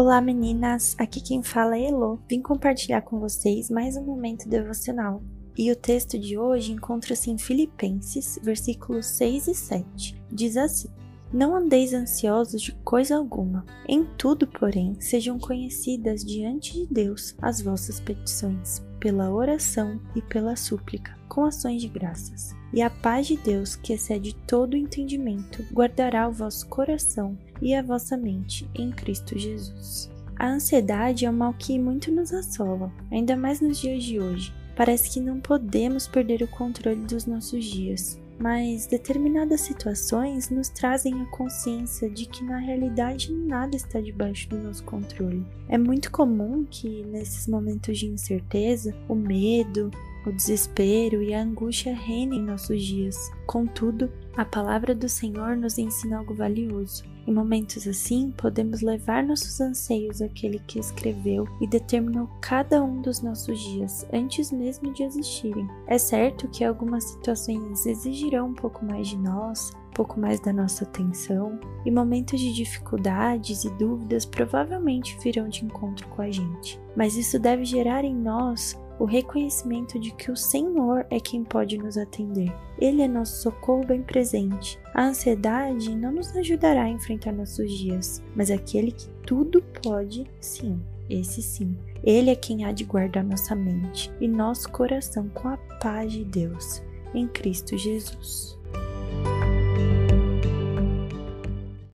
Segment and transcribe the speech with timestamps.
[0.00, 2.18] Olá meninas, aqui quem fala é Elo.
[2.26, 5.22] Vim compartilhar com vocês mais um momento devocional.
[5.58, 10.22] E o texto de hoje encontra-se em Filipenses, versículos 6 e 7.
[10.32, 10.88] Diz assim:
[11.30, 13.66] Não andeis ansiosos de coisa alguma.
[13.86, 20.56] Em tudo, porém, sejam conhecidas diante de Deus as vossas petições, pela oração e pela
[20.56, 22.54] súplica, com ações de graças.
[22.74, 27.82] E a paz de Deus, que excede todo entendimento, guardará o vosso coração e a
[27.82, 30.10] vossa mente em Cristo Jesus.
[30.36, 34.52] A ansiedade é um mal que muito nos assola, ainda mais nos dias de hoje.
[34.76, 41.20] Parece que não podemos perder o controle dos nossos dias, mas determinadas situações nos trazem
[41.20, 45.44] a consciência de que na realidade nada está debaixo do nosso controle.
[45.68, 49.90] É muito comum que nesses momentos de incerteza, o medo,
[50.26, 53.16] o desespero e a angústia reinem em nossos dias.
[53.46, 57.04] Contudo, a palavra do Senhor nos ensina algo valioso.
[57.26, 63.20] Em momentos assim, podemos levar nossos anseios àquele que escreveu e determinou cada um dos
[63.20, 65.68] nossos dias antes mesmo de existirem.
[65.86, 70.52] É certo que algumas situações exigirão um pouco mais de nós, um pouco mais da
[70.52, 76.80] nossa atenção, e momentos de dificuldades e dúvidas provavelmente virão de encontro com a gente.
[76.96, 81.78] Mas isso deve gerar em nós o reconhecimento de que o Senhor é quem pode
[81.78, 82.54] nos atender.
[82.78, 84.78] Ele é nosso socorro bem presente.
[84.94, 90.78] A ansiedade não nos ajudará a enfrentar nossos dias, mas aquele que tudo pode, sim,
[91.08, 91.74] esse sim.
[92.04, 96.22] Ele é quem há de guardar nossa mente e nosso coração com a paz de
[96.22, 96.82] Deus
[97.14, 98.59] em Cristo Jesus.